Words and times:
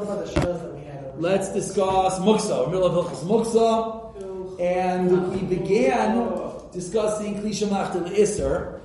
talk 0.00 0.14
about 0.14 0.26
the 0.26 0.40
shows 0.40 0.60
that 0.60 0.74
we 0.74 0.84
had. 0.84 1.20
Let's 1.20 1.52
discuss 1.52 2.18
muksa. 2.20 2.66
We're 2.66 2.72
middle 2.72 2.86
of 2.86 3.06
Hilchas 3.06 3.24
muksa, 3.24 4.60
and 4.60 5.32
we 5.32 5.56
began 5.56 6.52
discussing 6.72 7.40
Klisha 7.40 7.70
Machtel 7.70 8.02
Isser, 8.02 8.80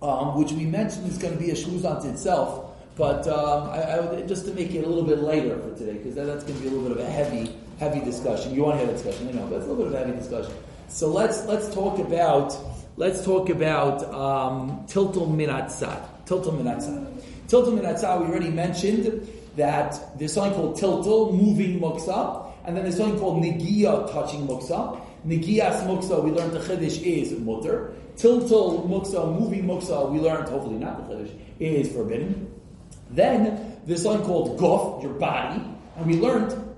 um, 0.00 0.38
which 0.38 0.52
we 0.52 0.64
mentioned 0.64 1.06
is 1.08 1.18
going 1.18 1.34
to 1.34 1.40
be 1.40 1.50
a 1.50 1.54
shmuz 1.54 1.84
unto 1.84 2.08
itself. 2.08 2.68
But 2.96 3.26
um, 3.26 3.70
I, 3.70 3.82
I 3.82 4.00
would, 4.00 4.28
just 4.28 4.44
to 4.46 4.52
make 4.52 4.74
it 4.74 4.84
a 4.84 4.86
little 4.86 5.04
bit 5.04 5.18
lighter 5.20 5.58
for 5.58 5.74
today, 5.76 5.94
because 5.94 6.14
that, 6.14 6.26
that's 6.26 6.44
going 6.44 6.56
to 6.56 6.62
be 6.62 6.68
a 6.68 6.70
little 6.70 6.88
bit 6.88 6.98
of 6.98 7.04
a 7.06 7.10
heavy, 7.10 7.56
heavy 7.78 8.00
discussion. 8.00 8.54
You 8.54 8.64
want 8.64 8.78
to 8.78 8.86
have 8.86 8.88
a 8.90 8.92
discussion, 8.92 9.28
I 9.28 9.32
know, 9.32 9.46
but 9.46 9.56
it's 9.56 9.66
a 9.66 9.68
little 9.68 9.84
bit 9.84 9.86
of 9.86 9.94
a 9.94 9.98
heavy 9.98 10.18
discussion. 10.18 10.52
So 10.88 11.08
let's 11.08 11.46
let's 11.46 11.72
talk 11.72 11.98
about 11.98 12.54
let's 12.98 13.24
talk 13.24 13.48
about 13.48 14.04
um, 14.12 14.84
tiltul 14.86 15.34
minatzad. 15.34 16.06
Tiltul 16.26 16.62
minatzad. 16.62 17.06
Tiltul 17.48 17.80
minatzad. 17.80 18.20
We 18.20 18.26
already 18.26 18.50
mentioned 18.50 19.26
that 19.56 20.18
there's 20.18 20.32
something 20.32 20.54
called 20.54 20.76
tiltul, 20.78 21.32
moving 21.34 21.80
muksa, 21.80 22.52
and 22.64 22.76
then 22.76 22.84
there's 22.84 22.96
something 22.96 23.18
called 23.18 23.42
negia, 23.42 24.10
touching 24.12 24.46
muksa. 24.46 25.00
Negias 25.26 25.86
muksa, 25.86 26.22
we 26.22 26.30
learned 26.30 26.52
the 26.52 26.58
chiddush 26.60 27.02
is 27.02 27.32
mutter. 27.40 27.92
Tiltul 28.16 28.88
muksa, 28.88 29.38
moving 29.38 29.64
muksa, 29.64 30.10
we 30.10 30.18
learned 30.18 30.48
hopefully 30.48 30.76
not 30.76 31.08
the 31.08 31.14
chiddush 31.14 31.38
is 31.60 31.92
forbidden. 31.92 32.52
Then 33.10 33.78
there's 33.86 34.02
something 34.02 34.26
called 34.26 34.58
guf, 34.58 35.02
your 35.02 35.14
body, 35.14 35.62
and 35.96 36.06
we 36.06 36.18
learned 36.18 36.74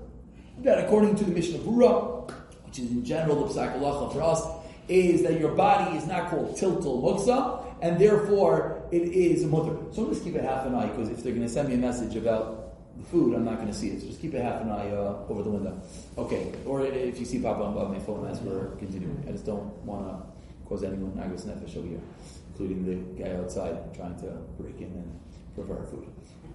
that 0.59 0.83
according 0.83 1.15
to 1.15 1.23
the 1.23 1.31
Mishnah 1.31 1.59
Berurah, 1.59 2.29
which 2.65 2.79
is 2.79 2.91
in 2.91 3.05
general 3.05 3.45
the 3.45 3.53
Psak 3.53 3.79
Halacha 3.79 4.11
for 4.13 4.21
us, 4.21 4.45
is 4.87 5.23
that 5.23 5.39
your 5.39 5.55
body 5.55 5.97
is 5.97 6.05
not 6.05 6.29
called 6.29 6.55
tiltul 6.55 7.01
muksa, 7.01 7.63
and 7.81 7.99
therefore 7.99 8.83
it 8.91 9.03
is 9.03 9.43
a 9.43 9.47
mutter. 9.47 9.75
So 9.91 10.03
I'm 10.03 10.09
just 10.09 10.23
keep 10.23 10.35
it 10.35 10.43
half 10.43 10.65
an 10.65 10.75
eye 10.75 10.87
because 10.87 11.09
if 11.09 11.23
they're 11.23 11.33
going 11.33 11.45
to 11.45 11.51
send 11.51 11.69
me 11.69 11.75
a 11.75 11.77
message 11.77 12.15
about 12.15 12.64
food, 13.03 13.35
I'm 13.35 13.45
not 13.45 13.55
going 13.55 13.67
to 13.67 13.73
see 13.73 13.89
it. 13.89 14.01
So 14.01 14.07
just 14.07 14.21
keep 14.21 14.33
it 14.33 14.41
half 14.41 14.61
an 14.61 14.69
eye 14.69 14.89
uh, 14.91 15.17
over 15.29 15.43
the 15.43 15.49
window. 15.49 15.79
Okay. 16.17 16.53
Or 16.65 16.85
if 16.85 17.19
you 17.19 17.25
see 17.25 17.39
pop 17.39 17.57
up 17.57 17.75
on 17.75 17.91
my 17.91 17.99
phone 17.99 18.27
as 18.27 18.39
we're 18.39 18.75
continuing, 18.77 19.23
I 19.27 19.31
just 19.31 19.45
don't 19.45 19.73
want 19.83 20.07
to 20.07 20.67
cause 20.67 20.83
anyone 20.83 21.19
agus 21.19 21.45
nefesh 21.45 21.77
over 21.77 21.87
here, 21.87 22.01
including 22.49 22.85
the 22.85 23.23
guy 23.23 23.35
outside 23.35 23.93
trying 23.93 24.15
to 24.17 24.31
break 24.59 24.77
in 24.79 24.87
and 24.87 25.19
prepare 25.53 25.83
food. 25.85 26.07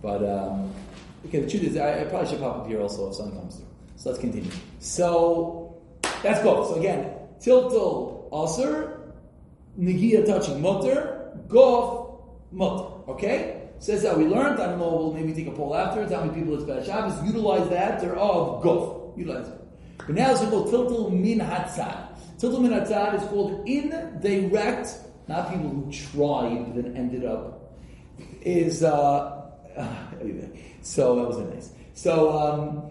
But 0.02 0.24
um, 0.24 0.72
okay, 1.26 1.40
the 1.40 1.50
truth 1.50 1.62
is, 1.64 1.76
I, 1.76 2.00
I, 2.00 2.04
probably 2.04 2.28
should 2.28 2.40
pop 2.40 2.58
up 2.58 2.66
here 2.66 2.80
also 2.80 3.10
if 3.10 3.16
something 3.16 3.38
comes 3.38 3.56
through. 3.56 3.66
So 3.96 4.10
let's 4.10 4.20
continue. 4.20 4.50
So 4.78 5.76
that's 6.22 6.42
go. 6.42 6.66
So 6.66 6.76
again, 6.76 7.12
tiltul 7.38 8.28
aser, 8.32 9.12
negia 9.78 10.24
touching 10.26 10.60
mutter, 10.60 11.38
gof 11.48 12.20
mutter. 12.50 12.88
Okay, 13.08 13.59
says 13.80 14.02
that 14.02 14.16
we 14.16 14.26
learned. 14.26 14.60
I 14.60 14.66
don't 14.66 14.78
know. 14.78 14.88
We'll 14.88 15.12
maybe 15.12 15.32
take 15.32 15.48
a 15.48 15.56
poll 15.56 15.74
afterwards. 15.74 16.12
How 16.12 16.22
many 16.22 16.38
people 16.38 16.54
it's 16.54 16.64
bad 16.64 16.84
Shabbos 16.86 17.26
utilize 17.26 17.68
that? 17.70 18.00
They're 18.00 18.16
of 18.16 18.62
gof. 18.62 19.18
Utilize 19.18 19.48
it. 19.48 19.60
But 19.98 20.14
now 20.14 20.30
it's 20.30 20.40
called 20.40 20.68
tiltul 20.68 21.10
min 21.12 21.40
hatzad. 21.40 22.16
Tiltul 22.38 22.62
min 22.62 22.72
hatzad 22.72 23.20
is 23.20 23.28
called 23.28 23.66
indirect. 23.66 24.96
Not 25.26 25.50
people 25.50 25.68
who 25.70 25.92
tried 25.92 26.72
but 26.74 26.82
then 26.82 26.96
ended 26.96 27.24
up. 27.24 27.74
Is 28.42 28.82
uh, 28.82 29.50
so 30.82 31.16
that 31.16 31.26
was 31.26 31.38
nice. 31.38 31.72
So 31.94 32.38
um, 32.38 32.90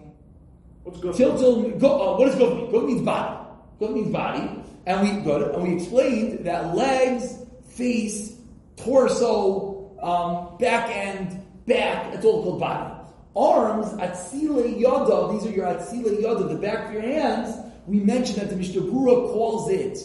What's 0.82 0.98
tiltul. 1.18 1.78
Go, 1.78 2.14
uh, 2.14 2.18
what 2.18 2.26
does 2.26 2.36
go 2.36 2.54
mean? 2.54 2.70
Go 2.70 2.80
means 2.86 3.02
body. 3.02 3.36
Go 3.78 3.88
means 3.88 4.12
body, 4.12 4.48
and 4.86 5.00
we 5.00 5.22
good, 5.24 5.54
and 5.54 5.62
we 5.62 5.76
explained 5.76 6.44
that 6.44 6.74
legs, 6.74 7.34
face, 7.68 8.36
torso, 8.76 9.69
um, 10.02 10.56
back 10.58 10.90
end, 10.94 11.44
back. 11.66 12.14
It's 12.14 12.24
all 12.24 12.42
called 12.42 12.60
body. 12.60 12.94
Arms, 13.36 13.86
atzile 14.00 14.78
yada. 14.78 15.32
These 15.32 15.46
are 15.46 15.54
your 15.54 15.66
atzile 15.66 16.20
yada, 16.20 16.44
the 16.44 16.56
back 16.56 16.88
of 16.88 16.92
your 16.92 17.02
hands. 17.02 17.56
We 17.86 18.00
mentioned 18.00 18.38
that 18.38 18.50
the 18.50 18.56
Mishnah 18.56 18.82
Berurah 18.82 19.32
calls 19.32 19.70
it. 19.70 19.98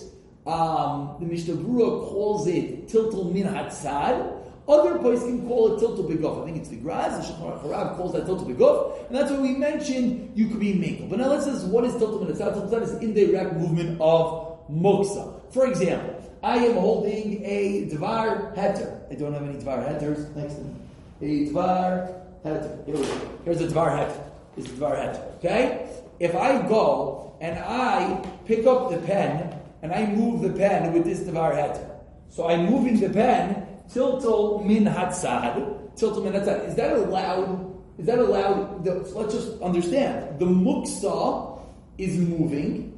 Um, 0.48 1.16
the 1.20 1.26
Mishnah 1.26 1.56
Berurah 1.56 2.08
calls 2.08 2.48
it 2.48 2.88
tiltul 2.88 3.34
min 3.34 3.48
hatzad. 3.48 4.42
Other 4.68 4.98
places 4.98 5.26
can 5.26 5.48
call 5.48 5.76
it 5.76 5.80
tiltul 5.80 6.10
begof. 6.10 6.42
I 6.42 6.46
think 6.46 6.58
it's 6.58 6.70
the 6.70 6.78
Graz, 6.78 7.28
the 7.28 7.34
Shulchan 7.34 7.96
calls 7.98 8.14
that 8.14 8.26
tiltul 8.26 8.56
begof, 8.56 9.08
and 9.08 9.16
that's 9.16 9.32
why 9.32 9.40
we 9.40 9.54
mentioned 9.54 10.32
you 10.36 10.48
could 10.48 10.60
be 10.60 10.74
mingled. 10.74 11.10
But 11.12 11.20
now 11.20 11.28
let's 11.28 11.46
say 11.46 11.52
what 11.68 11.84
is 11.84 11.94
tiltul 11.94 12.28
min? 12.28 12.36
Tiltul 12.36 12.82
is 12.82 12.94
indirect 12.94 13.54
movement 13.54 14.02
of 14.02 14.60
moksa. 14.70 15.52
For 15.52 15.68
example, 15.68 16.25
I 16.46 16.58
am 16.58 16.78
holding 16.78 17.44
a 17.44 17.90
dvar 17.90 18.56
heter. 18.56 19.12
I 19.12 19.16
don't 19.16 19.34
have 19.34 19.42
any 19.42 19.58
dvar 19.58 19.82
heters 19.84 20.30
next 20.36 20.54
to 20.54 20.62
me. 20.62 20.76
A 21.22 21.50
dvar 21.50 22.22
heter. 22.46 22.86
Here 22.86 22.96
we 22.96 23.02
go. 23.02 23.32
Here's 23.46 23.62
a 23.62 23.68
dvar 23.68 23.90
heter. 23.98 24.32
This 24.56 24.66
is 24.66 24.78
dvar 24.78 24.96
heter. 24.96 25.24
Okay? 25.38 25.90
If 26.20 26.36
I 26.36 26.62
go 26.68 27.36
and 27.42 27.58
I 27.58 28.24
pick 28.46 28.68
up 28.68 28.92
the 28.92 29.00
pen 29.00 29.60
and 29.82 29.92
I 29.92 30.06
move 30.06 30.44
the 30.44 30.52
pen 30.52 30.94
with 30.94 31.06
this 31.06 31.22
dvar 31.22 31.56
heter, 31.56 31.90
so 32.30 32.48
I'm 32.48 32.68
moving 32.68 33.00
the 33.00 33.10
pen 33.10 33.66
tiltul 33.90 34.64
min 34.64 34.86
hatzad. 34.86 35.56
Tiltul 35.98 36.26
min 36.26 36.34
hatzad. 36.34 36.68
Is 36.68 36.76
that 36.76 36.96
allowed? 36.96 37.74
Is 37.98 38.06
that 38.06 38.20
allowed? 38.20 38.84
The, 38.86 38.94
let's 39.18 39.34
just 39.34 39.60
understand. 39.64 40.38
The 40.38 40.46
muksa 40.46 41.60
is 41.98 42.20
moving, 42.20 42.95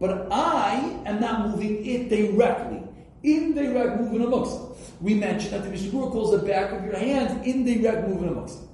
but 0.00 0.26
I 0.32 1.02
am 1.04 1.20
not 1.20 1.50
moving 1.50 1.84
it 1.84 2.08
directly. 2.08 2.82
Indirect 3.22 4.00
movement 4.00 4.24
of 4.24 4.30
muksa. 4.30 4.76
We 5.00 5.14
mentioned 5.14 5.52
that 5.52 5.64
the 5.64 5.70
Mishnah 5.70 5.90
calls 5.90 6.32
the 6.32 6.38
back 6.38 6.72
of 6.72 6.84
your 6.84 6.96
hands 6.96 7.46
indirect 7.46 8.08
movement 8.08 8.36
of 8.36 8.44
muksa. 8.44 8.66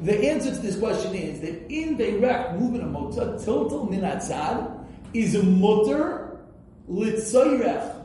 The 0.00 0.30
answer 0.30 0.50
to 0.50 0.56
this 0.56 0.78
question 0.78 1.14
is 1.14 1.40
that 1.42 1.70
indirect 1.70 2.58
movement 2.58 2.84
of 2.84 2.90
muksa, 2.90 3.44
tiltul 3.44 3.90
min 3.90 4.00
hatzad, 4.00 4.84
is 5.12 5.34
a 5.34 5.42
mutter 5.42 6.40
litzayrech 6.90 8.02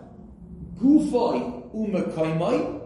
gufay 0.78 1.74
umakaymay 1.74 2.82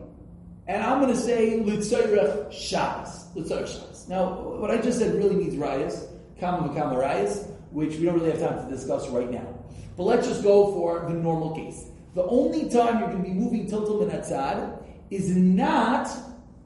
and 0.70 0.84
I'm 0.84 1.02
going 1.02 1.12
to 1.12 1.20
say 1.20 1.60
Litzayrech 1.60 2.52
Shabbos. 2.52 3.26
Litzayrech 3.36 3.68
Shabbos. 3.68 4.08
Now, 4.08 4.40
what 4.40 4.70
I 4.70 4.78
just 4.78 5.00
said 5.00 5.16
really 5.16 5.36
means 5.36 5.56
rayas, 5.56 6.08
kama 6.40 6.70
v'kama 6.70 6.96
rayas, 6.96 7.48
which 7.72 7.96
we 7.98 8.06
don't 8.06 8.20
really 8.20 8.30
have 8.30 8.40
time 8.40 8.64
to 8.64 8.76
discuss 8.76 9.10
right 9.10 9.32
now. 9.32 9.59
But 10.00 10.06
let's 10.06 10.28
just 10.30 10.44
go 10.44 10.72
for 10.72 11.06
the 11.10 11.14
normal 11.14 11.54
case. 11.54 11.88
The 12.16 12.24
only 12.24 12.70
time 12.70 13.00
you're 13.00 13.10
going 13.10 13.22
to 13.22 13.30
be 13.30 13.36
moving 13.36 13.68
tiltul 13.68 14.00
min 14.00 14.10
hatzad 14.10 14.82
is 15.10 15.36
not 15.36 16.08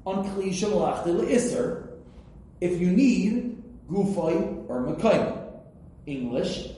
on 0.05 0.23
kli 0.23 0.49
shemalach 0.49 1.07
iser 1.31 1.97
if 2.61 2.79
you 2.79 2.91
need 2.91 3.63
gufay 3.89 4.69
or 4.69 4.85
makayim. 4.85 5.49
English. 6.05 6.73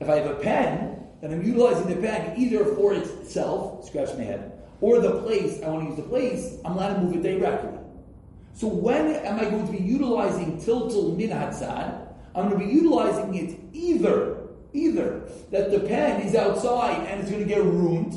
If 0.00 0.08
I 0.08 0.16
have 0.16 0.26
a 0.26 0.34
pen, 0.40 1.06
then 1.20 1.34
I'm 1.34 1.44
utilizing 1.44 1.86
the 1.86 2.02
pen 2.02 2.34
either 2.36 2.64
for 2.74 2.94
itself, 2.94 3.86
scratch 3.86 4.08
my 4.18 4.24
head, 4.24 4.58
or 4.80 4.98
the 4.98 5.22
place, 5.22 5.62
I 5.62 5.68
want 5.68 5.84
to 5.84 5.90
use 5.90 5.96
the 5.96 6.08
place, 6.08 6.58
I'm 6.64 6.72
allowed 6.72 6.94
to 6.94 7.00
move 7.00 7.14
it 7.14 7.22
directly. 7.22 7.78
So 8.54 8.66
when 8.66 9.06
am 9.06 9.38
I 9.38 9.44
going 9.44 9.66
to 9.66 9.72
be 9.72 9.78
utilizing 9.78 10.58
tiltul 10.58 11.16
min 11.16 11.30
hatzad? 11.30 12.08
I'm 12.34 12.48
going 12.48 12.58
to 12.58 12.66
be 12.66 12.72
utilizing 12.72 13.36
it 13.36 13.60
either, 13.72 14.41
either 14.72 15.22
that 15.50 15.70
the 15.70 15.80
pen 15.80 16.20
is 16.22 16.34
outside 16.34 17.06
and 17.06 17.20
it's 17.20 17.30
going 17.30 17.42
to 17.42 17.48
get 17.48 17.62
ruined, 17.62 18.14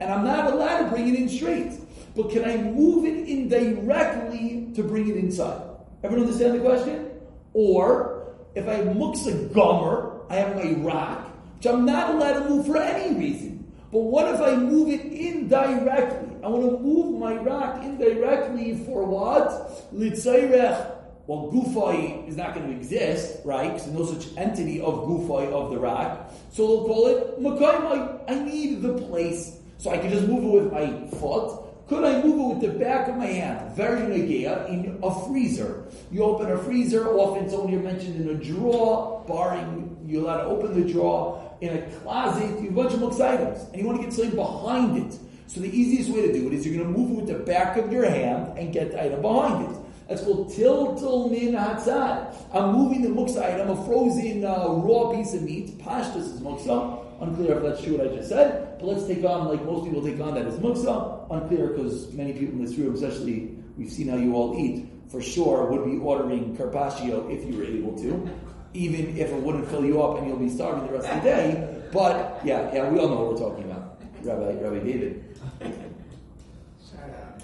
and 0.00 0.12
I'm 0.12 0.24
not 0.24 0.52
allowed 0.52 0.84
to 0.84 0.90
bring 0.90 1.08
it 1.08 1.18
in 1.18 1.28
straight. 1.28 1.72
But 2.14 2.30
can 2.30 2.44
I 2.44 2.56
move 2.56 3.04
it 3.04 3.28
in 3.28 3.48
directly 3.48 4.72
to 4.74 4.82
bring 4.82 5.08
it 5.08 5.16
inside? 5.16 5.62
Everyone 6.02 6.26
understand 6.26 6.54
the 6.54 6.64
question? 6.64 7.10
Or 7.52 8.34
if 8.54 8.66
I 8.68 8.74
have 8.74 8.86
muksa 8.86 9.52
gomer, 9.52 10.22
I 10.30 10.36
have 10.36 10.56
my 10.56 10.72
rock, 10.82 11.30
which 11.56 11.66
I'm 11.66 11.84
not 11.84 12.14
allowed 12.14 12.44
to 12.44 12.48
move 12.48 12.66
for 12.66 12.76
any 12.76 13.16
reason. 13.16 13.72
But 13.90 14.00
what 14.00 14.34
if 14.34 14.40
I 14.40 14.56
move 14.56 14.88
it 14.88 15.00
indirectly? 15.12 16.36
I 16.42 16.48
want 16.48 16.64
to 16.64 16.78
move 16.78 17.18
my 17.18 17.36
rock 17.36 17.82
indirectly 17.82 18.84
for 18.84 19.04
what? 19.04 19.92
Litzayrech. 19.94 20.97
Well, 21.28 21.52
gufay 21.52 22.26
is 22.26 22.38
not 22.38 22.54
going 22.54 22.68
to 22.68 22.74
exist, 22.74 23.40
right? 23.44 23.74
Because 23.74 23.88
no 23.88 24.06
such 24.06 24.34
entity 24.38 24.80
of 24.80 25.04
gufay 25.06 25.52
of 25.52 25.70
the 25.70 25.78
rock. 25.78 26.32
So 26.50 26.66
they'll 26.66 26.86
call 26.86 27.06
it 27.08 27.38
makaymai. 27.38 28.24
I 28.26 28.34
need 28.34 28.80
the 28.80 28.94
place. 28.94 29.58
So 29.76 29.90
I 29.90 29.98
can 29.98 30.10
just 30.10 30.26
move 30.26 30.44
it 30.44 30.62
with 30.62 30.72
my 30.72 31.06
foot. 31.18 31.66
Could 31.86 32.04
I 32.04 32.22
move 32.22 32.40
it 32.40 32.54
with 32.54 32.72
the 32.72 32.78
back 32.78 33.08
of 33.08 33.16
my 33.16 33.26
hand? 33.26 33.76
Very 33.76 34.00
negia 34.00 34.70
in 34.70 34.98
a 35.02 35.26
freezer. 35.26 35.84
You 36.10 36.24
open 36.24 36.50
a 36.50 36.56
freezer, 36.56 37.06
often 37.08 37.44
it's 37.44 37.52
only 37.52 37.76
mentioned 37.76 38.26
in 38.26 38.34
a 38.34 38.42
drawer, 38.42 39.22
barring 39.28 39.98
you're 40.06 40.22
allowed 40.24 40.44
to 40.44 40.44
open 40.44 40.80
the 40.80 40.90
drawer. 40.90 41.56
In 41.60 41.76
a 41.76 41.82
closet, 42.00 42.58
you 42.60 42.70
have 42.70 42.78
a 42.78 42.82
bunch 42.82 42.94
of 42.94 43.00
books 43.00 43.20
items, 43.20 43.64
and 43.64 43.76
you 43.76 43.86
want 43.86 44.00
to 44.00 44.04
get 44.04 44.14
something 44.14 44.34
behind 44.34 44.96
it. 44.96 45.18
So 45.46 45.60
the 45.60 45.68
easiest 45.68 46.08
way 46.08 46.26
to 46.26 46.32
do 46.32 46.46
it 46.46 46.54
is 46.54 46.66
you're 46.66 46.82
going 46.82 46.90
to 46.90 46.98
move 46.98 47.10
it 47.10 47.16
with 47.16 47.26
the 47.26 47.44
back 47.44 47.76
of 47.76 47.92
your 47.92 48.08
hand 48.08 48.56
and 48.58 48.72
get 48.72 48.92
the 48.92 49.02
item 49.02 49.20
behind 49.20 49.70
it. 49.70 49.82
That's 50.08 50.22
called 50.22 50.50
tiltul 50.50 51.30
min 51.30 51.54
hatzad. 51.54 52.34
I'm 52.52 52.72
moving 52.74 53.02
the 53.02 53.08
muksa 53.10 53.44
item, 53.44 53.70
a 53.70 53.84
frozen 53.84 54.44
uh, 54.44 54.68
raw 54.68 55.12
piece 55.12 55.34
of 55.34 55.42
meat. 55.42 55.78
Pashtas 55.78 56.34
is 56.34 56.40
muksa. 56.40 57.04
Unclear 57.20 57.56
if 57.56 57.62
that's 57.62 57.82
true 57.82 57.98
what 57.98 58.06
I 58.06 58.16
just 58.16 58.28
said. 58.28 58.78
But 58.78 58.86
let's 58.86 59.06
take 59.06 59.24
on, 59.24 59.48
like 59.48 59.64
most 59.64 59.84
people 59.84 60.02
take 60.02 60.20
on 60.20 60.34
that 60.34 60.46
as 60.46 60.58
muksa. 60.58 61.26
Unclear 61.30 61.68
because 61.68 62.12
many 62.14 62.32
people 62.32 62.54
in 62.58 62.64
this 62.64 62.76
room, 62.76 62.94
especially 62.94 63.58
we've 63.76 63.92
seen 63.92 64.08
how 64.08 64.16
you 64.16 64.34
all 64.34 64.58
eat. 64.58 64.88
for 65.08 65.22
sure 65.22 65.70
would 65.70 65.84
be 65.84 65.98
ordering 65.98 66.56
carpaccio 66.56 67.28
if 67.28 67.44
you 67.44 67.56
were 67.56 67.64
able 67.64 67.96
to, 67.98 68.30
even 68.74 69.16
if 69.16 69.30
it 69.30 69.42
wouldn't 69.42 69.66
fill 69.68 69.84
you 69.84 70.02
up 70.02 70.18
and 70.18 70.26
you'll 70.26 70.36
be 70.38 70.48
starving 70.48 70.86
the 70.86 70.92
rest 70.92 71.08
of 71.08 71.22
the 71.22 71.28
day. 71.28 71.82
But 71.92 72.40
yeah, 72.44 72.72
yeah, 72.72 72.88
we 72.88 72.98
all 72.98 73.08
know 73.08 73.24
what 73.24 73.32
we're 73.32 73.38
talking 73.38 73.64
about, 73.64 74.00
Rabbi 74.22 74.60
Rabbi 74.60 74.84
David. 74.84 75.87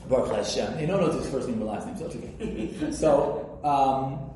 Baruch 0.09 0.35
Hashem. 0.35 0.77
They 0.77 0.87
don't 0.87 1.01
know 1.01 1.11
his 1.11 1.29
first 1.31 1.49
name 1.49 1.63
or 1.63 1.67
last 1.67 1.87
name, 1.87 1.97
so 1.97 2.07
it's 2.07 2.17
okay. 2.17 2.91
so, 2.93 3.61
um, 3.65 4.31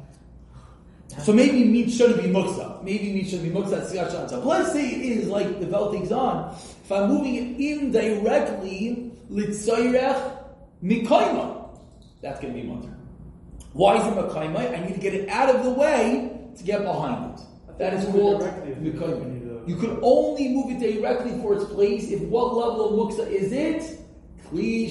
so 1.23 1.33
maybe 1.33 1.65
meat 1.65 1.91
shouldn't 1.91 2.23
be 2.23 2.29
muksa. 2.29 2.83
Maybe 2.83 3.13
meat 3.13 3.29
should 3.29 3.43
be 3.43 3.51
muksa 3.51 4.29
So 4.31 4.41
let's 4.41 4.73
say 4.73 4.89
it 4.89 5.19
is 5.19 5.29
like 5.29 5.61
the 5.61 5.67
belt 5.67 5.93
Veltig's 5.93 6.13
on. 6.13 6.55
If 6.85 6.93
I'm 6.93 7.09
moving 7.09 7.35
it 7.35 7.61
indirectly, 7.61 9.13
litzayrech 9.31 10.39
mikoima. 10.83 11.69
That's 12.23 12.41
going 12.41 12.55
to 12.55 12.61
be 12.61 12.67
mutter. 12.67 12.95
Why 13.73 13.97
is 13.97 14.07
it 14.07 14.15
mikoima? 14.15 14.75
I 14.75 14.85
need 14.87 14.95
to 14.95 15.01
get 15.01 15.15
it 15.15 15.29
out 15.29 15.55
of 15.55 15.65
the 15.65 15.71
way 15.71 16.39
to 16.57 16.65
get 16.65 16.83
behind 16.83 17.39
it. 17.39 17.45
That 17.79 17.95
is 17.95 18.05
called 18.07 18.43
mikoima. 18.43 19.69
You 19.69 19.77
could 19.77 19.99
only 20.03 20.49
move 20.49 20.71
it 20.71 20.81
directly 20.81 21.39
for 21.43 21.55
its 21.55 21.65
place 21.67 22.11
if 22.11 22.23
what 22.23 22.57
level 22.57 22.89
of 22.89 23.13
muksa 23.13 23.31
is 23.31 23.53
it? 23.53 23.99
Kli 24.51 24.89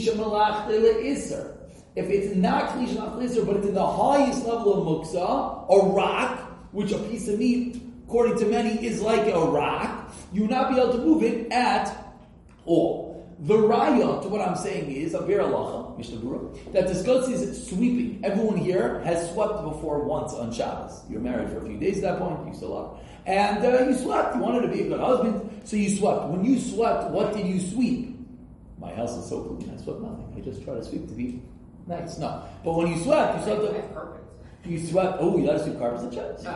iser. 1.11 1.57
If 1.95 2.09
it's 2.09 2.35
not 2.35 2.69
kli 2.73 2.87
shemalach 2.87 3.23
iser, 3.23 3.43
but 3.43 3.57
it's 3.57 3.67
in 3.67 3.73
the 3.73 3.85
highest 3.85 4.45
level 4.45 4.73
of 4.73 5.07
muksa, 5.07 5.65
a 5.69 5.93
rock, 5.93 6.39
which 6.71 6.91
a 6.91 6.99
piece 6.99 7.27
of 7.27 7.39
meat, 7.39 7.81
according 8.07 8.37
to 8.37 8.45
many, 8.45 8.85
is 8.85 9.01
like 9.01 9.27
a 9.33 9.39
rock, 9.39 10.13
you 10.31 10.41
will 10.41 10.49
not 10.49 10.73
be 10.73 10.79
able 10.79 10.91
to 10.91 10.99
move 10.99 11.23
it 11.23 11.51
at 11.51 12.13
all. 12.65 13.07
The 13.39 13.55
raya 13.55 14.21
to 14.23 14.27
what 14.29 14.41
I'm 14.41 14.55
saying 14.55 14.91
is 14.91 15.13
a 15.13 15.19
Biur 15.19 15.41
Halacha, 15.41 15.95
Mishnah 15.95 16.17
Berurah, 16.17 16.73
that 16.73 16.87
discusses 16.87 17.67
sweeping. 17.67 18.19
Everyone 18.23 18.57
here 18.57 18.99
has 19.01 19.31
swept 19.31 19.63
before 19.63 20.03
once 20.03 20.33
on 20.33 20.51
Shabbos. 20.51 21.03
You're 21.07 21.21
married 21.21 21.49
for 21.49 21.59
a 21.59 21.65
few 21.65 21.77
days 21.77 21.97
at 21.97 22.01
that 22.01 22.19
point, 22.19 22.47
you 22.47 22.53
still 22.55 22.75
are. 22.75 22.97
And 23.27 23.63
uh, 23.63 23.87
you 23.87 23.93
swept. 23.93 24.35
You 24.35 24.41
wanted 24.41 24.61
to 24.61 24.69
be 24.69 24.81
a 24.81 24.87
good 24.87 24.99
husband, 24.99 25.61
so 25.65 25.75
you 25.75 25.95
swept. 25.95 26.29
When 26.29 26.45
you 26.45 26.59
swept, 26.59 27.11
what 27.11 27.33
did 27.33 27.45
you 27.45 27.59
sweep? 27.59 28.16
My 28.79 28.93
house 28.93 29.15
is 29.17 29.27
so 29.27 29.41
clean, 29.43 29.71
I 29.73 29.81
swept 29.81 30.01
nothing. 30.01 30.33
I 30.37 30.41
just 30.41 30.63
try 30.63 30.75
to 30.75 30.83
sweep 30.83 31.07
to 31.07 31.13
be 31.13 31.41
nice. 31.87 32.17
No. 32.19 32.43
But 32.63 32.73
when 32.73 32.87
you 32.87 32.97
swept, 33.03 33.37
you 33.39 33.43
swept 33.43 33.61
the. 33.61 33.93
carpets. 33.93 34.23
You 34.65 34.85
swept. 34.85 35.17
Oh, 35.21 35.37
you 35.37 35.45
allowed 35.45 35.57
to 35.59 35.63
sweep 35.63 35.79
carpets 35.79 36.03
on 36.03 36.11
Shabbos? 36.11 36.43
No, 36.43 36.51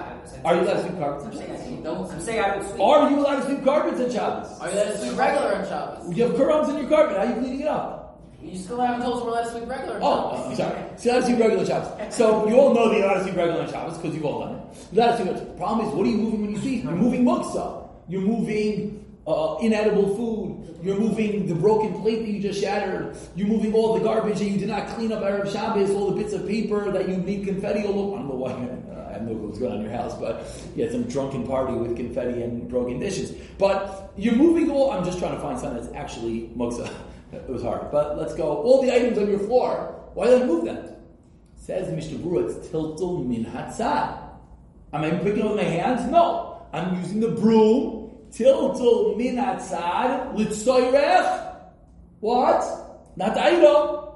Are 0.46 0.56
you 0.56 0.62
allowed 0.62 0.74
to 0.74 0.82
sweep 0.84 0.98
carpets 1.00 1.24
on 1.26 1.32
I'm 1.32 1.38
saying 1.38 1.52
I 1.52 1.84
don't. 1.84 2.12
I'm 2.12 2.20
saying 2.22 2.40
I 2.44 2.48
don't 2.56 2.68
sweep. 2.68 2.82
Are 2.82 3.10
you 3.10 3.20
allowed 3.20 3.36
to 3.38 3.46
sweep 3.46 3.64
carpets 3.64 4.02
on 4.02 4.12
Shabbos? 4.12 4.60
Are 4.60 4.70
you 4.70 4.76
allowed 4.76 4.92
to 4.92 4.98
sweep 4.98 5.18
regular 5.18 5.56
on 5.56 5.66
Shabbos? 5.68 6.18
You 6.18 6.24
have 6.24 6.36
crumbs 6.36 6.70
in 6.70 6.78
your 6.78 6.90
carpet. 6.90 7.18
How 7.18 7.24
are 7.24 7.28
you 7.28 7.34
cleaning 7.42 7.62
it 7.62 7.68
up? 7.68 7.98
You 8.42 8.58
still 8.58 8.82
haven't 8.82 9.02
told 9.02 9.18
us 9.18 9.24
we're 9.24 9.30
allowed 9.30 9.44
to 9.44 9.52
sweep 9.52 9.70
regular 9.70 10.00
Oh, 10.02 10.36
Shabbos. 10.36 10.50
I'm 10.50 10.56
sorry. 10.56 10.98
So 10.98 11.06
you 11.06 11.12
allowed 11.12 11.20
to 11.22 11.26
sweep 11.28 11.40
regular 11.40 11.66
Shabbos. 11.66 12.16
So 12.16 12.48
you 12.50 12.56
all 12.60 12.74
know 12.74 12.90
that 12.90 12.98
you're 12.98 13.06
allowed 13.08 13.18
to 13.20 13.24
sweep 13.24 13.36
regular 13.38 13.68
Shabbos 13.68 13.98
because 13.98 14.16
you've 14.16 14.26
all 14.26 14.40
done 14.46 14.56
it. 14.56 14.88
You're 14.92 15.06
allowed 15.06 15.18
to 15.18 15.24
sweep. 15.24 15.36
The 15.38 15.54
problem 15.58 15.88
is, 15.88 15.94
what 15.94 16.06
are 16.06 16.10
you 16.10 16.18
moving 16.18 16.42
when 16.42 16.52
you 16.52 16.58
sweep? 16.60 16.84
You're 16.84 16.94
moving 16.94 17.24
muksa. 17.24 17.88
You're 18.10 18.22
moving 18.22 19.06
uh, 19.32 19.58
inedible 19.60 20.16
food. 20.16 20.80
You're 20.84 21.00
moving 21.00 21.48
the 21.48 21.56
broken 21.56 22.02
plate 22.02 22.24
that 22.24 22.28
you 22.28 22.42
just 22.42 22.60
shattered. 22.60 23.16
You're 23.36 23.48
moving 23.48 23.74
all 23.74 23.94
the 23.98 24.04
garbage 24.04 24.40
that 24.40 24.46
you 24.46 24.58
did 24.58 24.70
not 24.70 24.88
clean 24.90 25.12
up 25.12 25.22
Erev 25.22 25.52
Shabbos, 25.52 25.92
all 25.92 26.12
the 26.12 26.22
bits 26.22 26.34
of 26.34 26.48
paper 26.48 26.92
that 26.92 27.08
you 27.08 27.18
need 27.18 27.46
confetti 27.46 27.86
all 27.86 28.00
over. 28.00 28.16
I 28.16 28.20
don't 28.20 28.30
know 28.30 28.36
why. 28.36 28.52
I 29.12 29.20
clue 29.20 29.48
what's 29.48 29.60
going 29.60 29.72
on 29.74 29.80
in 29.80 29.84
your 29.84 29.94
house, 29.94 30.16
but 30.16 30.46
you 30.76 30.84
had 30.84 30.92
some 30.92 31.04
drunken 31.04 31.46
party 31.46 31.74
with 31.74 31.96
confetti 31.96 32.42
and 32.42 32.68
broken 32.70 33.00
dishes. 33.00 33.32
But 33.58 34.14
you're 34.18 34.36
moving 34.36 34.72
all. 34.72 34.92
I'm 34.92 35.04
just 35.04 35.20
trying 35.20 35.36
to 35.36 35.42
find 35.42 35.60
something 35.60 35.82
that's 35.84 35.96
actually 35.96 36.50
moksa. 36.56 36.92
It 37.32 37.48
was 37.48 37.64
hard, 37.64 37.92
but 37.94 38.18
let's 38.18 38.34
go. 38.36 38.58
All 38.58 38.82
the 38.82 38.94
items 38.94 39.18
on 39.18 39.30
your 39.30 39.40
floor. 39.40 39.96
Why 40.16 40.26
don't 40.26 40.42
you 40.42 40.48
move 40.48 40.66
them? 40.66 40.98
Says 41.56 41.90
Mishnah 41.90 42.20
Berurah, 42.20 42.58
it's 42.58 42.68
tiltul 42.68 43.26
min 43.26 43.46
hatzad. 43.46 44.20
Am 44.92 45.02
I 45.06 45.12
picking 45.12 45.44
up 45.44 45.52
with 45.52 45.58
my 45.58 45.64
hands? 45.64 46.12
No. 46.12 46.68
I'm 46.74 46.98
using 47.02 47.22
the 47.22 47.30
broom. 47.30 48.01
Tiltul 48.32 49.18
min 49.18 49.36
hatzad 49.36 50.36
litzoyrech. 50.36 51.56
What? 52.20 52.64
Not 53.16 53.38
item. 53.38 54.08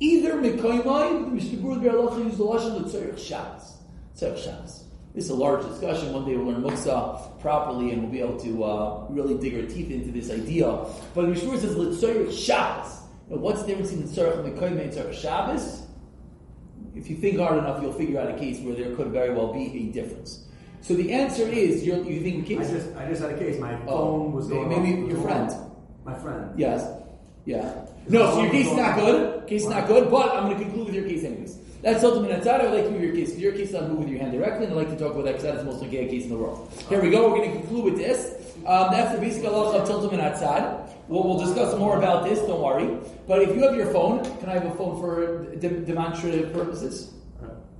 Either 0.00 0.34
mikoymai, 0.34 1.24
the 1.24 1.30
Mishnah 1.30 1.58
Berurah 1.58 2.24
used 2.24 2.38
the 2.38 2.44
lashon 2.44 2.82
litzoyrech 2.82 3.18
Shabbos. 3.18 3.78
Tzorech 4.16 4.44
Shabbos. 4.44 4.84
This 5.14 5.24
is 5.24 5.30
a 5.30 5.34
large 5.34 5.64
discussion. 5.66 6.12
One 6.12 6.24
day 6.24 6.36
we'll 6.36 6.52
learn 6.52 6.62
Muksa 6.62 7.38
properly 7.40 7.92
and 7.92 8.02
we'll 8.02 8.10
be 8.10 8.20
able 8.20 8.40
to 8.40 8.64
uh, 8.64 9.06
really 9.10 9.34
dig 9.34 9.54
our 9.62 9.68
teeth 9.68 9.90
into 9.90 10.10
this 10.10 10.30
idea. 10.30 10.66
But 11.14 11.22
the 11.22 11.28
Mishnah 11.28 11.58
says 11.58 11.76
Litzoyrech 11.76 12.32
Shabbos. 12.32 13.00
Now, 13.28 13.36
what's 13.36 13.60
the 13.62 13.68
difference 13.68 13.92
between 13.92 14.08
Tzorech 14.08 14.44
and 14.44 14.56
Mikoymai 14.56 14.84
and 14.84 14.92
Tzorech 14.92 15.14
Shabbos? 15.14 15.82
If 16.94 17.10
you 17.10 17.16
think 17.16 17.38
hard 17.38 17.58
enough, 17.58 17.82
you'll 17.82 17.92
figure 17.92 18.20
out 18.20 18.30
a 18.30 18.38
case 18.38 18.60
where 18.60 18.74
there 18.74 18.94
could 18.96 19.08
very 19.08 19.34
well 19.34 19.52
be 19.52 19.88
a 19.88 19.92
difference. 19.92 20.48
So 20.82 20.94
the 20.94 21.12
answer 21.12 21.46
is, 21.48 21.84
you're, 21.86 22.02
you 22.04 22.20
think 22.22 22.50
I 22.60 22.64
just, 22.64 22.94
I 22.96 23.06
just 23.08 23.22
had 23.22 23.30
a 23.30 23.38
case. 23.38 23.58
My 23.60 23.76
phone 23.76 23.86
Oh, 23.88 24.30
was 24.30 24.48
may- 24.48 24.56
going 24.56 24.68
maybe 24.82 25.08
your 25.12 25.20
friend. 25.22 25.50
My 26.04 26.14
friend. 26.14 26.50
Yes. 26.58 26.84
Yeah. 27.44 27.86
No, 28.08 28.30
so 28.32 28.42
your 28.42 28.50
case 28.50 28.66
is 28.66 28.76
not 28.76 28.98
good. 28.98 29.46
Case 29.46 29.62
is 29.62 29.68
not 29.68 29.86
good, 29.86 30.10
but 30.10 30.34
I'm 30.34 30.46
going 30.46 30.58
to 30.58 30.64
conclude 30.64 30.86
with 30.86 30.94
your 30.96 31.04
case 31.04 31.22
anyways. 31.24 31.58
That's 31.82 32.02
ultimate 32.04 32.30
atzad. 32.40 32.60
I 32.60 32.64
would 32.66 32.74
like 32.74 32.84
to 32.84 32.90
move 32.90 33.02
your 33.02 33.14
case. 33.14 33.36
Your 33.38 33.52
case 33.52 33.68
is 33.68 33.74
not 33.74 33.88
move 33.88 34.00
with 34.00 34.08
your 34.08 34.18
hand 34.20 34.32
directly, 34.32 34.66
and 34.66 34.74
I'd 34.74 34.76
like 34.76 34.90
to 34.90 34.96
talk 34.96 35.12
about 35.14 35.24
that 35.24 35.32
because 35.38 35.44
that's 35.44 35.58
the 35.58 35.64
most 35.64 35.82
okay 35.84 36.06
case 36.08 36.24
in 36.24 36.30
the 36.30 36.36
world. 36.36 36.68
Here 36.88 37.00
we 37.00 37.10
go. 37.10 37.28
We're 37.30 37.38
going 37.38 37.50
to 37.52 37.56
conclude 37.58 37.84
with 37.84 37.96
this. 37.96 38.34
Um, 38.66 38.90
that's 38.92 39.14
the 39.14 39.20
basic 39.20 39.42
halacha 39.44 39.80
of 39.82 39.88
tiltul 39.88 40.10
min 40.10 40.20
hatzad. 40.20 40.88
We'll, 41.08 41.22
we'll 41.24 41.38
discuss 41.38 41.76
more 41.78 41.98
about 41.98 42.24
this. 42.24 42.38
Don't 42.40 42.60
worry. 42.60 42.98
But 43.28 43.42
if 43.42 43.54
you 43.54 43.62
have 43.62 43.76
your 43.76 43.92
phone, 43.92 44.24
can 44.40 44.48
I 44.48 44.54
have 44.54 44.66
a 44.66 44.74
phone 44.74 45.00
for 45.00 45.44
de- 45.56 45.80
demonstrative 45.80 46.52
purposes? 46.52 47.12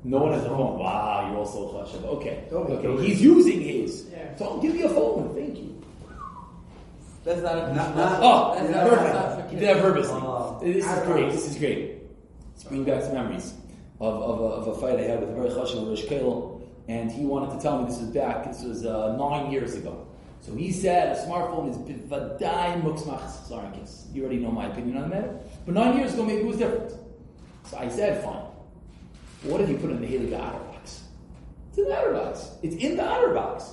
No 0.05 0.19
one 0.19 0.33
has 0.33 0.43
a 0.45 0.49
phone. 0.49 0.79
Wow, 0.79 1.29
you're 1.29 1.39
also 1.39 1.73
chashav. 1.85 2.05
Okay. 2.05 2.45
Okay. 2.51 3.07
He's 3.07 3.23
using 3.23 3.61
his. 3.61 4.07
Yeah. 4.11 4.35
So 4.37 4.59
give 4.61 4.75
me 4.75 4.83
a 4.83 4.89
phone. 4.89 5.33
Thank 5.35 5.59
you. 5.59 5.81
That's 7.25 7.41
not 7.41 7.57
a 7.57 7.75
Not- 7.75 7.97
not- 7.97 8.21
Oh, 8.21 8.55
that's 8.57 8.69
Yeah, 8.71 8.77
not, 8.81 8.89
perfect. 8.91 9.13
that's 9.15 9.39
not 9.39 9.53
You 9.53 9.59
did 9.61 9.69
have 9.69 9.81
purposely. 9.81 10.21
Uh, 10.25 10.59
this 10.61 10.87
is 10.87 11.07
great. 11.07 11.31
This 11.31 11.51
is 11.53 11.57
great. 11.59 11.99
It's 12.55 12.65
bringing 12.65 12.85
back 12.87 13.03
some 13.05 13.15
memories 13.15 13.55
of, 14.01 14.15
of, 14.23 14.41
a, 14.41 14.45
of 14.45 14.67
a 14.69 14.75
fight 14.81 14.99
I 14.99 15.03
had 15.03 15.21
with 15.21 15.31
a 15.31 15.33
very 15.35 15.49
chashav 15.51 15.87
Rosh 15.89 16.03
Kollel, 16.03 16.63
and 16.89 17.13
he 17.13 17.25
wanted 17.25 17.55
to 17.57 17.63
tell 17.63 17.79
me 17.79 17.89
this 17.89 18.01
was 18.01 18.09
back. 18.11 18.45
This 18.47 18.63
was 18.65 18.85
uh, 18.85 19.15
nine 19.17 19.53
years 19.53 19.75
ago. 19.77 20.05
So 20.41 20.53
he 20.57 20.73
said 20.73 21.17
a 21.17 21.21
smartphone 21.25 21.71
is 21.71 21.77
bivadai 21.77 22.83
muksmach 22.83 23.23
zarkis. 23.49 24.13
You 24.13 24.23
already 24.25 24.39
know 24.41 24.51
my 24.51 24.67
opinion 24.67 24.97
on 24.99 25.11
that. 25.11 25.65
But 25.65 25.75
nine 25.75 25.97
years 25.97 26.15
ago, 26.15 26.25
maybe 26.25 26.41
it 26.41 26.47
was 26.47 26.57
different. 26.57 26.91
So 27.71 27.79
I 27.79 27.89
said, 27.89 28.25
fine. 28.25 28.43
What 29.45 29.61
if 29.61 29.69
you 29.69 29.77
put 29.77 29.91
it 29.91 29.95
in 29.95 30.01
the 30.01 30.07
Heliga 30.07 30.41
OtterBox? 30.41 31.01
It's 31.71 31.79
in 31.79 31.85
the 31.85 31.99
outer 31.99 32.13
box. 32.13 32.51
It's 32.63 32.77
in 32.77 32.97
the 32.97 33.05
outer 33.05 33.35
box. 33.35 33.73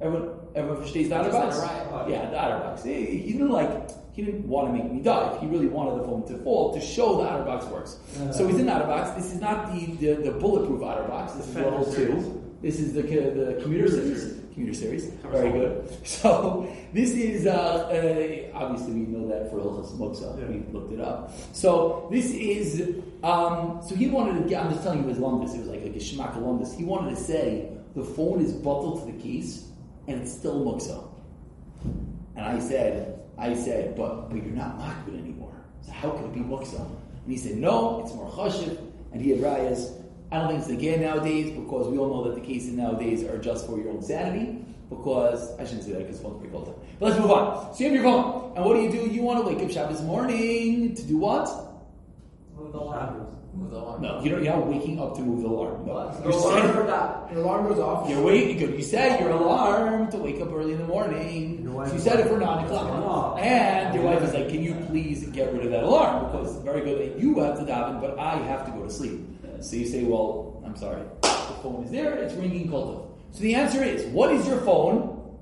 Everyone, 0.00 0.30
everyone 0.54 0.82
verstees 0.82 1.08
the 1.08 1.22
not 1.22 1.32
right. 1.32 2.10
Yeah, 2.10 2.28
the 2.28 2.36
OtterBox. 2.36 2.84
He, 2.84 3.18
he 3.18 3.32
didn't 3.32 3.50
like. 3.50 3.90
He 4.12 4.22
didn't 4.22 4.46
want 4.48 4.68
to 4.68 4.72
make 4.72 4.90
me 4.90 5.00
dive. 5.00 5.40
He 5.40 5.46
really 5.46 5.66
wanted 5.66 6.00
the 6.00 6.04
phone 6.04 6.26
to 6.28 6.38
fall 6.42 6.72
to 6.74 6.80
show 6.80 7.18
the 7.18 7.28
outer 7.28 7.44
box 7.44 7.66
works. 7.66 7.98
So 8.32 8.46
he's 8.46 8.58
in 8.58 8.66
the 8.66 8.72
outer 8.72 8.86
box. 8.86 9.10
This 9.10 9.32
is 9.32 9.40
not 9.40 9.72
the, 9.72 9.86
the, 9.96 10.14
the 10.22 10.32
bulletproof 10.32 10.80
OtterBox. 10.80 11.36
This 11.36 11.48
is 11.48 11.54
level 11.56 11.92
two. 11.92 12.42
This 12.62 12.80
is 12.80 12.92
the 12.94 13.02
the 13.02 13.60
commuter 13.62 13.88
series. 13.88 14.35
Commuter 14.56 14.72
series. 14.72 15.04
Very 15.30 15.50
good. 15.50 15.86
So 16.06 16.74
this 16.94 17.10
is 17.10 17.46
uh, 17.46 17.50
uh, 17.50 18.58
obviously 18.58 18.94
we 18.94 19.00
know 19.00 19.28
that 19.28 19.50
for 19.50 19.58
Hilchas 19.58 19.92
Moksa. 19.98 20.40
Yeah. 20.40 20.46
We 20.46 20.72
looked 20.72 20.94
it 20.94 21.00
up. 21.00 21.30
So 21.52 22.08
this 22.10 22.30
is. 22.30 23.02
Um, 23.22 23.82
so 23.86 23.94
he 23.94 24.08
wanted 24.08 24.42
to 24.42 24.48
get. 24.48 24.64
I'm 24.64 24.70
just 24.70 24.82
telling 24.82 25.02
you 25.02 25.08
his 25.10 25.18
lumbus. 25.18 25.54
It 25.54 25.58
was 25.58 25.68
like 25.68 25.82
a 25.82 25.90
shmaka 25.90 26.38
lumbus. 26.38 26.74
He 26.74 26.84
wanted 26.84 27.10
to 27.10 27.16
say 27.16 27.70
the 27.94 28.02
phone 28.02 28.40
is 28.40 28.54
bottled 28.54 29.04
to 29.04 29.12
the 29.12 29.22
case 29.22 29.68
and 30.08 30.22
it's 30.22 30.32
still 30.32 30.64
Moksa. 30.64 31.06
And 32.34 32.46
I 32.46 32.58
said, 32.58 33.20
I 33.36 33.52
said, 33.52 33.94
but 33.94 34.30
but 34.30 34.36
you're 34.36 34.54
not 34.54 34.78
makbid 34.78 35.18
anymore. 35.18 35.52
So 35.82 35.92
how 35.92 36.12
could 36.12 36.24
it 36.24 36.32
be 36.32 36.40
muksa? 36.40 36.80
And 36.80 37.28
he 37.30 37.36
said, 37.36 37.58
no, 37.58 38.00
it's 38.00 38.14
more 38.14 38.30
chashiv. 38.30 38.78
And 39.12 39.20
he 39.20 39.32
had 39.32 39.40
rayas. 39.40 40.02
I 40.32 40.38
don't 40.38 40.48
think 40.48 40.58
it's 40.60 40.68
the 40.68 40.76
game 40.76 41.00
nowadays 41.02 41.50
because 41.52 41.88
we 41.88 41.98
all 41.98 42.08
know 42.08 42.24
that 42.30 42.34
the 42.40 42.46
cases 42.46 42.72
nowadays 42.72 43.22
are 43.24 43.38
just 43.38 43.66
for 43.66 43.78
your 43.78 43.90
own 43.90 44.02
sanity. 44.02 44.62
Because 44.88 45.50
I 45.58 45.64
shouldn't 45.64 45.82
say 45.84 45.92
that 45.92 45.98
because 46.06 46.20
phone's 46.20 46.38
pretty 46.38 46.52
cold. 46.52 46.80
But 47.00 47.06
let's 47.08 47.20
move 47.20 47.30
on. 47.32 47.74
So 47.74 47.80
you 47.82 47.86
have 47.90 47.94
your 47.94 48.04
phone, 48.04 48.52
and 48.56 48.64
what 48.64 48.74
do 48.74 48.82
you 48.82 48.90
do? 48.90 49.12
You 49.12 49.22
want 49.22 49.44
to 49.44 49.52
wake 49.52 49.64
up 49.64 49.68
Shabbos 49.70 50.00
morning 50.02 50.94
to 50.94 51.02
do 51.02 51.16
what? 51.18 51.48
Move 52.56 52.72
the 52.72 52.78
alarm. 52.78 53.26
Move 53.54 53.70
the 53.72 53.78
alarm. 53.78 54.00
No, 54.02 54.20
you 54.22 54.30
don't. 54.30 54.44
You're 54.44 54.54
not 54.54 54.66
waking 54.68 55.00
up 55.00 55.16
to 55.16 55.22
move 55.22 55.42
the 55.42 55.48
alarm. 55.48 55.86
No, 55.86 56.12
you're 56.22 56.30
Your 56.30 56.40
alarm 56.40 56.60
saying- 56.62 56.74
forgot. 56.74 57.28
Your 57.32 57.40
alarm 57.42 57.66
goes 57.68 57.78
off. 57.80 58.08
you're 58.08 58.22
waiting. 58.22 58.58
Good. 58.58 58.74
You 58.76 58.82
said 58.82 59.18
your 59.18 59.30
alarm 59.30 60.08
to 60.12 60.18
wake 60.18 60.40
up 60.40 60.52
early 60.52 60.72
in 60.72 60.78
the 60.78 60.86
morning. 60.86 61.62
Your 61.64 61.72
wife 61.72 61.88
You 61.88 61.94
is 61.96 62.04
said 62.04 62.20
it 62.20 62.28
for 62.28 62.38
nine 62.38 62.64
o'clock, 62.64 63.40
and 63.40 63.92
your 63.94 64.04
wife 64.04 64.22
is 64.22 64.34
like, 64.34 64.48
"Can 64.50 64.62
you 64.62 64.74
please 64.88 65.26
get 65.30 65.52
rid 65.52 65.64
of 65.64 65.72
that 65.72 65.82
alarm? 65.82 66.26
Because 66.26 66.54
it's 66.54 66.64
very 66.64 66.82
good 66.82 66.98
that 67.00 67.18
you 67.20 67.34
have 67.40 67.58
to 67.58 67.64
daven, 67.64 68.00
but 68.00 68.16
I 68.20 68.36
have 68.36 68.64
to 68.66 68.70
go 68.72 68.84
to 68.84 68.90
sleep." 68.90 69.20
So 69.60 69.76
you 69.76 69.86
say, 69.86 70.04
"Well, 70.04 70.62
I'm 70.64 70.76
sorry. 70.76 71.02
The 71.22 71.28
phone 71.62 71.84
is 71.84 71.90
there. 71.90 72.14
It's 72.14 72.34
ringing 72.34 72.68
kultiv." 72.68 73.06
So 73.36 73.42
the 73.42 73.54
answer 73.54 73.84
is, 73.84 74.06
what 74.06 74.32
is 74.32 74.46
your 74.46 74.60
phone? 74.60 75.38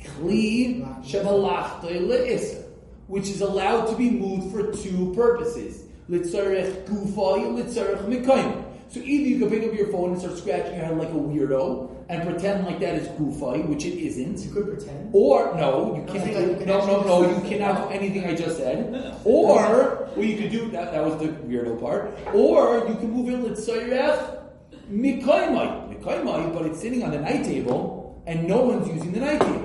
Kli 0.00 0.80
shemalachtoy 1.04 2.06
le'isr, 2.06 2.62
which 3.08 3.28
is 3.28 3.40
allowed 3.40 3.86
to 3.86 3.96
be 3.96 4.10
moved 4.10 4.52
for 4.52 4.72
two 4.72 5.12
purposes. 5.14 5.84
litzarech 6.08 6.86
gufay, 6.86 7.44
litzarech 7.56 8.04
mikayim. 8.06 8.61
So 8.92 9.00
either 9.00 9.26
you 9.26 9.38
can 9.38 9.48
pick 9.48 9.66
up 9.66 9.74
your 9.74 9.86
phone 9.86 10.10
and 10.10 10.20
start 10.20 10.36
scratching 10.36 10.74
your 10.76 10.84
head 10.84 10.98
like 10.98 11.08
a 11.08 11.12
weirdo 11.12 11.90
and 12.10 12.28
pretend 12.28 12.66
like 12.66 12.78
that 12.80 12.96
is 12.96 13.08
gufay, 13.16 13.66
which 13.66 13.86
it 13.86 13.98
isn't. 13.98 14.38
You 14.40 14.52
could 14.52 14.66
pretend. 14.66 15.08
Or 15.14 15.54
no, 15.56 15.96
you 15.96 16.04
can't. 16.12 16.36
I 16.36 16.40
you 16.40 16.46
do, 16.48 16.56
can 16.58 16.66
no, 16.66 16.86
no, 16.86 17.02
no. 17.02 17.30
You 17.30 17.48
cannot 17.48 17.88
do 17.88 17.94
anything 17.94 18.26
I 18.26 18.34
just 18.34 18.58
said. 18.58 19.18
Or 19.24 20.10
what 20.12 20.26
you 20.26 20.36
could 20.36 20.50
do 20.50 20.70
that 20.72 20.92
that 20.92 21.02
was 21.02 21.16
the 21.16 21.28
weirdo 21.28 21.80
part. 21.80 22.12
Or 22.34 22.86
you 22.86 22.96
can 22.96 23.10
move 23.10 23.30
it 23.30 23.40
litzayrech 23.40 24.42
mikaymai 24.90 25.88
mikaymai, 25.88 26.52
but 26.52 26.66
it's 26.66 26.82
sitting 26.82 27.02
on 27.02 27.12
the 27.12 27.20
night 27.20 27.44
table 27.44 28.22
and 28.26 28.46
no 28.46 28.60
one's 28.60 28.86
using 28.88 29.12
the 29.12 29.20
night 29.20 29.40
table. 29.40 29.61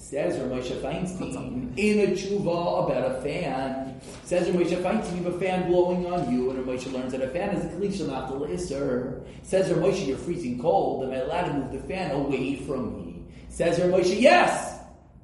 Says 0.00 0.36
Ramosha 0.38 0.80
Feinstein 0.80 1.78
in 1.78 2.00
a 2.00 2.12
tshuva 2.12 2.86
about 2.86 3.12
a 3.12 3.20
fan. 3.20 4.00
Says 4.24 4.48
Ramosha 4.48 4.82
Feinstein, 4.82 5.18
you 5.18 5.24
have 5.24 5.34
a 5.34 5.38
fan 5.38 5.70
blowing 5.70 6.06
on 6.06 6.32
you, 6.32 6.50
and 6.50 6.64
Ramosha 6.64 6.90
learns 6.90 7.12
that 7.12 7.20
a 7.20 7.28
fan 7.28 7.54
is 7.54 7.64
a 7.66 7.68
klisha, 7.68 8.08
not 8.08 8.28
the 8.28 8.46
isser. 8.46 9.22
Says 9.42 9.68
Ramosha, 9.68 10.06
you're 10.08 10.16
freezing 10.16 10.58
cold, 10.58 11.04
am 11.04 11.12
I 11.12 11.16
allowed 11.16 11.44
to 11.44 11.52
move 11.52 11.72
the 11.72 11.80
fan 11.80 12.10
away 12.12 12.56
from 12.56 12.96
me? 12.96 13.26
Says 13.50 13.78
Ramosha, 13.78 14.18
yes. 14.18 14.80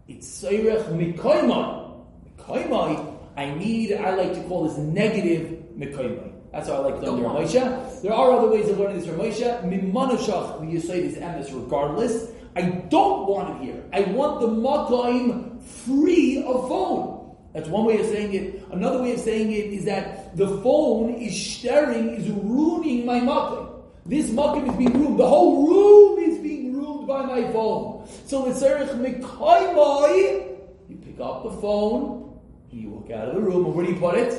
It's 0.08 0.44
Seirech 0.44 0.84
Mikoimai. 0.90 2.04
Mikoimai, 2.38 3.18
I 3.36 3.54
need, 3.54 3.94
I 3.94 4.14
like 4.14 4.34
to 4.34 4.42
call 4.42 4.68
this 4.68 4.76
negative 4.76 5.58
Mikoimai. 5.76 6.32
That's 6.52 6.68
how 6.68 6.74
I 6.74 6.90
like 6.90 7.00
to 7.00 7.10
learn 7.10 7.22
Ramosha. 7.22 8.02
There 8.02 8.12
are 8.12 8.30
other 8.30 8.48
ways 8.48 8.68
of 8.68 8.78
learning 8.78 9.00
this 9.00 9.08
Ramosha. 9.08 9.64
Mimanashach, 9.64 10.60
the 10.60 10.66
Yisrael 10.66 11.02
is 11.02 11.16
emes 11.16 11.52
regardless. 11.52 12.30
I 12.56 12.62
don't 12.88 13.28
want 13.28 13.62
it 13.62 13.66
here. 13.66 13.84
I 13.92 14.00
want 14.12 14.40
the 14.40 14.48
Makaim 14.48 15.62
free 15.62 16.42
of 16.42 16.68
phone. 16.68 17.36
That's 17.52 17.68
one 17.68 17.84
way 17.84 18.00
of 18.00 18.06
saying 18.06 18.32
it. 18.32 18.62
Another 18.72 19.02
way 19.02 19.12
of 19.12 19.20
saying 19.20 19.52
it 19.52 19.66
is 19.66 19.84
that 19.84 20.34
the 20.36 20.48
phone 20.62 21.14
is 21.14 21.38
staring, 21.38 22.14
is 22.14 22.30
ruining 22.30 23.04
my 23.04 23.20
Makaim. 23.20 23.82
This 24.06 24.30
Makaim 24.30 24.70
is 24.70 24.76
being 24.76 24.92
ruined. 24.98 25.20
The 25.20 25.28
whole 25.28 25.68
room 25.68 26.18
is 26.30 26.38
being 26.38 26.74
ruined 26.74 27.06
by 27.06 27.26
my 27.26 27.42
phone. 27.52 28.08
So 28.24 28.48
it's 28.48 28.62
Erich 28.62 28.88
Mikaimai. 28.90 30.56
You 30.88 30.96
pick 30.96 31.20
up 31.20 31.42
the 31.44 31.50
phone, 31.60 32.38
and 32.72 32.80
you 32.80 32.88
walk 32.88 33.10
out 33.10 33.28
of 33.28 33.34
the 33.34 33.40
room, 33.42 33.66
and 33.66 33.74
where 33.74 33.84
do 33.84 33.92
you 33.92 33.98
put 33.98 34.14
it? 34.14 34.32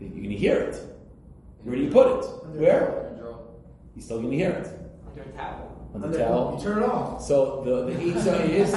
You're 0.00 0.10
going 0.10 0.30
to 0.30 0.36
hear 0.36 0.56
it. 0.60 0.76
Where 1.64 1.74
do 1.74 1.82
you 1.82 1.90
put 1.90 2.06
it? 2.06 2.24
Where? 2.60 3.12
You're 3.96 4.04
still 4.04 4.18
going 4.18 4.30
to 4.30 4.36
hear 4.36 4.50
it. 4.50 4.68
On 5.94 6.00
the 6.00 6.18
towel. 6.18 6.56
You 6.56 6.64
turn 6.64 6.82
it 6.82 6.86
off. 6.86 7.22
So 7.22 7.62
the 7.64 7.92
the 7.92 8.12
Eitzah 8.12 8.48
is 8.48 8.72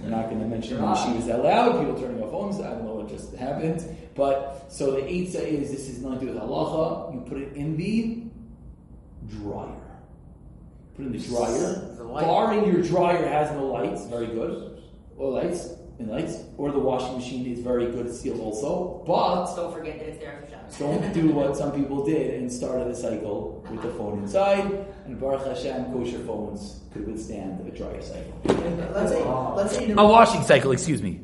we're 0.00 0.10
not 0.10 0.28
going 0.28 0.40
to 0.40 0.46
mention 0.46 0.76
the 0.76 0.82
yeshivas 0.82 1.30
out 1.30 1.44
loud. 1.44 1.80
People 1.80 2.00
turning 2.00 2.22
off 2.22 2.30
phones. 2.30 2.60
I 2.60 2.70
don't 2.70 2.84
know 2.84 2.94
what 2.94 3.08
just 3.08 3.34
happened, 3.34 3.84
but 4.14 4.66
so 4.70 4.90
the 4.92 5.00
Eitzah 5.00 5.42
is 5.42 5.70
this 5.70 5.88
is 5.88 6.02
not 6.02 6.20
to 6.20 6.26
do 6.26 6.32
with 6.32 6.42
halacha. 6.42 7.14
You 7.14 7.20
put 7.20 7.38
it 7.38 7.54
in 7.54 7.76
the 7.76 8.22
dryer. 9.38 9.80
Put 10.96 11.06
it 11.06 11.06
in 11.06 11.12
the 11.12 11.18
dryer. 11.18 11.94
The. 11.96 12.04
Barring 12.04 12.66
your 12.66 12.82
dryer 12.82 13.26
has 13.26 13.50
no 13.52 13.66
lights, 13.66 14.04
very 14.06 14.26
good. 14.26 14.82
Or 15.16 15.32
lights, 15.32 15.70
and 15.98 16.08
lights. 16.10 16.42
Or 16.58 16.70
the 16.72 16.78
washing 16.78 17.16
machine 17.16 17.46
is 17.46 17.60
very 17.60 17.90
good 17.90 18.12
sealed 18.12 18.40
also. 18.40 19.02
But 19.06 19.54
Don't 19.54 19.72
forget 19.72 19.98
that 19.98 20.08
it's 20.08 20.18
there 20.18 20.40
after 20.42 20.50
Shabbos. 20.50 20.78
don't 20.78 21.12
do 21.12 21.32
what 21.32 21.56
some 21.56 21.72
people 21.72 22.04
did 22.04 22.34
and 22.40 22.50
started 22.50 22.88
a 22.88 22.94
cycle 22.94 23.64
with 23.70 23.82
the 23.82 23.90
phone 23.90 24.22
inside. 24.22 24.86
And 25.06 25.20
Baruch 25.20 25.46
Hashem, 25.46 25.92
kosher 25.92 26.18
phones 26.20 26.80
could 26.92 27.06
withstand 27.06 27.66
a 27.66 27.70
dryer 27.70 28.00
cycle. 28.02 28.40
Let's 28.94 29.10
say, 29.12 29.22
let's 29.24 29.76
say. 29.76 29.90
A 29.92 29.94
washing 30.06 30.42
cycle, 30.42 30.72
excuse 30.72 31.02
me. 31.02 31.20